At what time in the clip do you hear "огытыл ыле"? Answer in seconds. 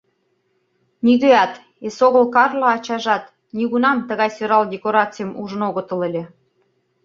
5.69-6.23